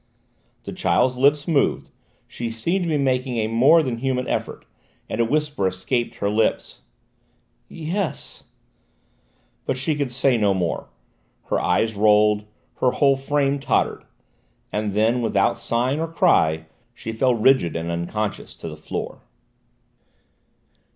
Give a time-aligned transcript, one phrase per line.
[0.63, 1.91] The child's lips moved:
[2.27, 4.65] she seemed to be making a more than human effort,
[5.07, 6.81] and a whisper escaped her lips:
[7.69, 8.45] "Yes"
[9.67, 10.89] But she could say no more:
[11.51, 12.45] her eyes rolled,
[12.77, 14.03] her whole frame tottered,
[14.71, 16.65] and then, without sign or cry,
[16.95, 19.21] she fell rigid and unconscious to the floor.